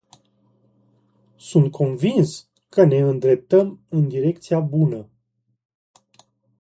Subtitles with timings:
[1.37, 5.09] Sunt convins că ne îndreptăm în direcția bună.